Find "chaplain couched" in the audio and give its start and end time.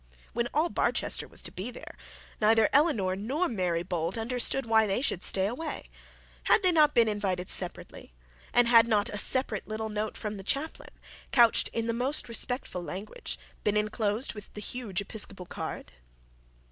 10.43-11.67